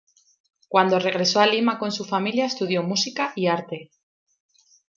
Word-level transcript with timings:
Cuando 0.67 0.97
regresó 0.97 1.41
a 1.41 1.45
Lima 1.45 1.77
con 1.77 1.91
su 1.91 2.05
familia 2.05 2.47
estudió 2.47 2.81
música 2.81 3.33
y 3.35 3.45
arte. 3.45 3.91